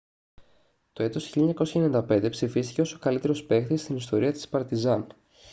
το 0.93 1.03
έτος 1.03 1.31
1995 1.35 2.27
ψηφίστηκε 2.29 2.81
ως 2.81 2.93
ο 2.93 2.99
καλύτερος 2.99 3.43
παίκτης 3.43 3.81
στην 3.81 3.95
ιστορία 3.95 4.31
της 4.31 4.47
παρτιζάν 4.49 5.07